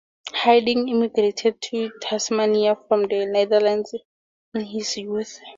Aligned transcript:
Hidding 0.33 0.87
immigrated 0.89 1.61
to 1.69 1.91
Tasmania 2.01 2.75
from 2.87 3.03
the 3.03 3.27
Netherlands 3.27 3.93
in 4.55 4.61
his 4.61 4.97
youth. 4.97 5.39